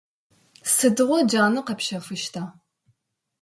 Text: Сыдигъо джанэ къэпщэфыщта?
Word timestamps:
Сыдигъо 0.73 1.19
джанэ 1.29 1.61
къэпщэфыщта? 1.67 2.43